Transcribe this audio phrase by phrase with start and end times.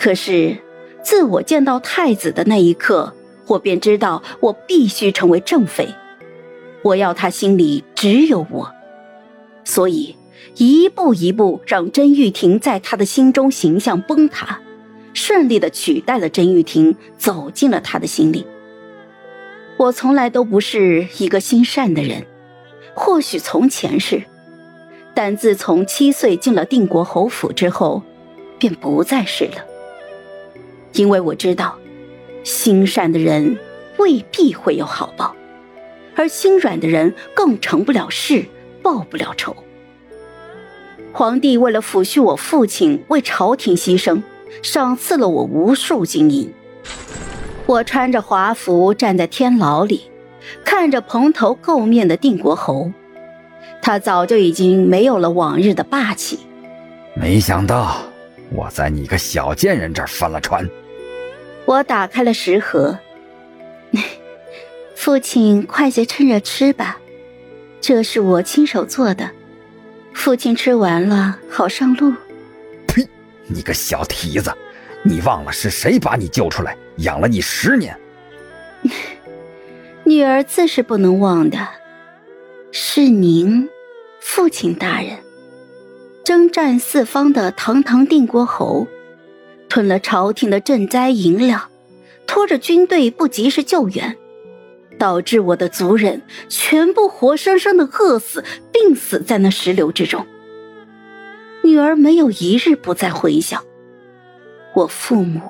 [0.00, 0.56] 可是，
[1.02, 3.14] 自我见到太子的那一刻，
[3.46, 5.86] 我便知道我必须成为正妃。
[6.80, 8.72] 我要他心里只有我，
[9.62, 10.16] 所以
[10.56, 14.58] 一步一步让甄玉婷在他的心中形象崩塌，
[15.12, 18.46] 顺利的取代了甄玉婷，走进了他的心里。
[19.76, 22.24] 我从来都不是一个心善的人，
[22.94, 24.22] 或许从前是，
[25.12, 28.02] 但自从七岁进了定国侯府之后，
[28.58, 29.66] 便不再是了。
[31.00, 31.78] 因为我知道，
[32.44, 33.58] 心善的人
[33.96, 35.34] 未必会有好报。
[36.14, 38.44] 而心软的人更成不了事，
[38.82, 39.56] 报不了仇。
[41.10, 44.22] 皇帝为了抚恤我父亲为朝廷牺牲，
[44.62, 46.52] 赏赐了我无数金银。
[47.64, 50.02] 我穿着华服站在天牢里，
[50.62, 52.92] 看着蓬头垢面的定国侯，
[53.80, 56.40] 他早就已经没有了往日的霸气。
[57.14, 57.96] 没想到
[58.52, 60.68] 我在你个小贱人这儿翻了船。
[61.66, 62.98] 我打开了食盒。
[64.94, 66.98] 父亲，快些趁热吃吧，
[67.80, 69.30] 这是我亲手做的。
[70.12, 72.12] 父亲吃完了，好上路。
[72.86, 73.08] 呸！
[73.46, 74.52] 你个小蹄子，
[75.02, 77.96] 你忘了是谁把你救出来，养了你十年？
[80.04, 81.68] 女儿自是不能忘的，
[82.72, 83.68] 是您，
[84.20, 85.16] 父亲大人，
[86.24, 88.86] 征战四方的堂堂定国侯，
[89.70, 91.70] 吞了朝廷的赈灾银两，
[92.26, 94.14] 拖着军队不及时救援。
[94.98, 100.26] 导致我的族人全部活生生的饿死、病死在那石流之中。
[101.62, 103.64] 女儿没有一日不再回想，
[104.74, 105.40] 我父母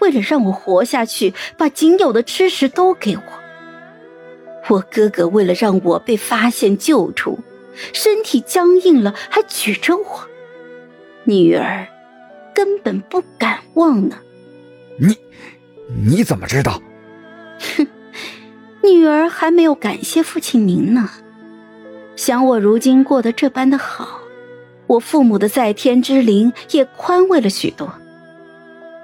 [0.00, 3.22] 为了让我活下去，把仅有的吃食都给我；
[4.68, 7.38] 我哥哥为了让我被发现救出，
[7.92, 10.28] 身体僵硬了还举着我。
[11.22, 11.86] 女儿
[12.54, 14.16] 根本不敢忘呢。
[14.98, 15.16] 你，
[16.04, 16.80] 你怎么知道？
[17.76, 17.86] 哼。
[18.82, 21.10] 女儿还没有感谢父亲您呢，
[22.16, 24.20] 想我如今过得这般的好，
[24.86, 27.92] 我父母的在天之灵也宽慰了许多。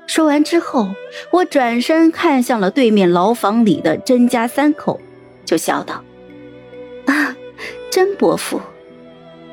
[0.06, 0.88] 说完之后，
[1.30, 4.98] 我转身看向了对面牢房里的甄家三口，
[5.44, 6.02] 就笑道
[7.04, 7.36] ：“啊，
[7.90, 8.58] 甄伯父，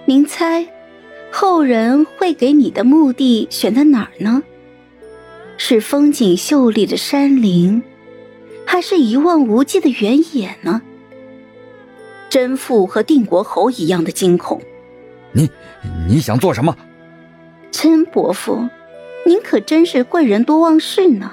[0.06, 0.66] 您猜，
[1.36, 4.44] 后人会给你的墓地选在哪儿呢？
[5.58, 7.82] 是风景秀丽的山林？”
[8.68, 10.80] 还是一望无际的原野呢？
[12.30, 14.62] 甄父和定国侯一样的惊恐。
[15.32, 15.50] 你，
[16.08, 16.78] 你想做什么？
[17.72, 18.70] 甄伯父，
[19.26, 21.32] 您可真是贵人多忘事呢。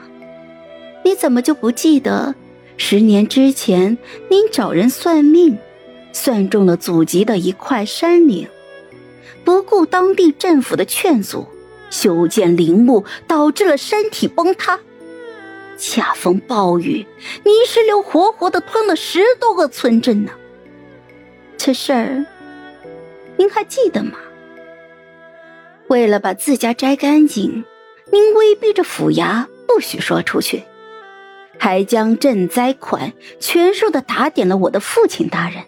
[1.05, 2.35] 你怎么就不记得，
[2.79, 3.99] 十年之前
[4.31, 5.59] 您找人算命，
[6.15, 8.49] 算中了祖籍的一块山岭，
[9.45, 11.47] 不顾当地政府的劝阻，
[11.91, 14.79] 修建陵墓，导致了山体崩塌。
[15.77, 17.07] 恰逢暴雨，
[17.45, 20.33] 泥石流活活的吞了十多个村镇呢。
[21.57, 22.27] 这事儿，
[23.37, 24.19] 您还记得吗？
[25.89, 27.65] 为了把自家摘干净，
[28.13, 30.63] 您威逼着府衙不许说出去，
[31.59, 35.65] 还将赈灾款全数的打点了我的父亲大人。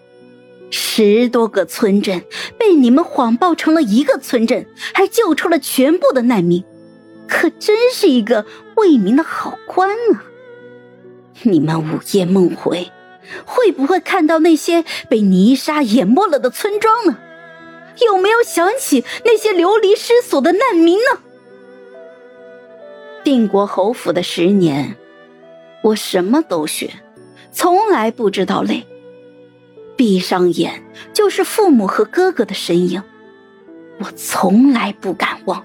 [0.75, 2.25] 十多个村镇
[2.59, 6.65] 被你们谎报成了一个村镇，还救出了全部的难民。
[7.29, 8.47] 可真是一个
[8.77, 10.25] 为民的好官啊！
[11.43, 12.91] 你们午夜梦回，
[13.45, 17.19] 会不会看到那些被泥沙淹没了的村庄呢？
[18.01, 21.21] 有没有想起那些流离失所的难民呢？
[23.23, 24.97] 定国侯府的十年，
[25.83, 26.91] 我什么都学，
[27.53, 28.87] 从来不知道累。
[30.03, 30.83] 闭上眼
[31.13, 33.05] 就是父母和哥哥的身影，
[34.01, 35.65] 我从来不敢忘。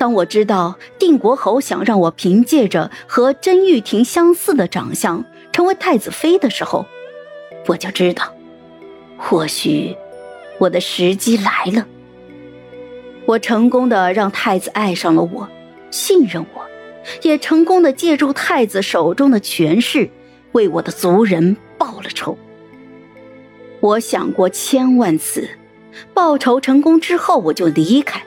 [0.00, 6.86] 当我知道定国侯想让我凭借着和甄玉婷相似的长相成为太子妃的时候，
[7.68, 8.34] 我就知道，
[9.16, 9.96] 或许
[10.58, 11.86] 我的时机来了。
[13.26, 15.48] 我成功的让太子爱上了我，
[15.92, 16.66] 信任我，
[17.22, 20.10] 也成功的借助太子手中的权势，
[20.50, 22.36] 为我的族人报了仇。
[23.80, 25.48] 我想过千万次，
[26.12, 28.22] 报仇成功之后我就离开。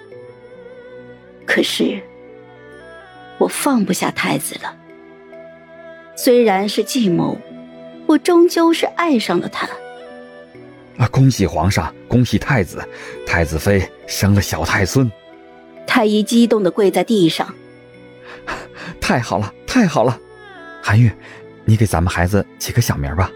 [1.46, 2.02] 可是，
[3.38, 4.78] 我放不下太子了。
[6.16, 7.38] 虽然是计谋，
[8.06, 9.68] 我终究是爱上了他。
[10.98, 11.08] 啊！
[11.08, 12.88] 恭喜皇上，恭喜太子，
[13.26, 15.12] 太子妃生了小太孙。
[15.88, 17.54] 太医激动的跪在地上。
[19.02, 20.18] 太好了，太好了！
[20.82, 21.12] 韩愈，
[21.66, 23.32] 你给咱们孩子起个小名吧。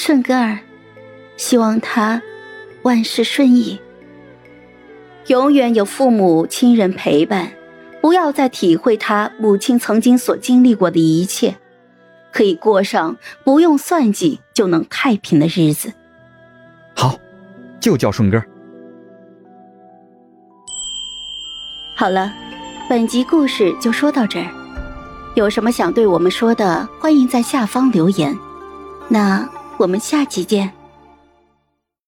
[0.00, 0.60] 顺哥儿，
[1.36, 2.22] 希望他
[2.82, 3.80] 万事顺意。
[5.26, 7.50] 永远有父母亲人陪伴，
[8.00, 11.56] 不要再体会他母亲曾经所经历过的一切，
[12.32, 15.92] 可以过上不用算计就能太平的日子。
[16.94, 17.18] 好，
[17.80, 18.40] 就叫顺哥。
[21.96, 22.32] 好了，
[22.88, 24.46] 本集故事就说到这儿。
[25.34, 28.38] 有什么想对我们说的，欢迎在下方留言。
[29.08, 29.46] 那
[29.78, 30.77] 我们下期见。